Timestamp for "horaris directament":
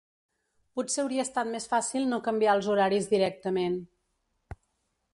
2.77-3.81